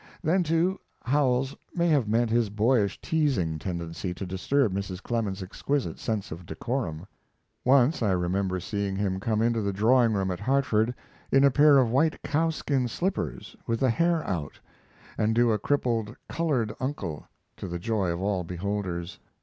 Then, 0.23 0.41
too, 0.41 0.79
Howells 1.03 1.55
may 1.75 1.89
have 1.89 2.07
meant 2.07 2.31
his 2.31 2.49
boyish 2.49 2.99
teasing 3.01 3.59
tendency 3.59 4.15
to 4.15 4.25
disturb 4.25 4.73
Mrs. 4.73 4.99
Clemens's 5.03 5.43
exquisite 5.43 5.99
sense 5.99 6.31
of 6.31 6.43
decorum. 6.43 7.05
Once 7.63 8.01
I 8.01 8.09
remember 8.13 8.59
seeing 8.59 8.95
him 8.95 9.19
come 9.19 9.43
into 9.43 9.63
his 9.63 9.73
drawing 9.75 10.13
room 10.13 10.31
at 10.31 10.39
Hartford 10.39 10.95
in 11.31 11.43
a 11.43 11.51
pair 11.51 11.77
of 11.77 11.91
white 11.91 12.19
cowskin 12.23 12.87
slippers 12.87 13.55
with 13.67 13.79
the 13.79 13.91
hair 13.91 14.25
out, 14.27 14.59
and 15.19 15.35
do 15.35 15.51
a 15.51 15.59
crippled 15.59 16.15
colored 16.27 16.73
uncle, 16.79 17.27
to 17.57 17.67
the 17.67 17.77
joy 17.77 18.09
of 18.09 18.19
all 18.19 18.43
beholders. 18.43 19.19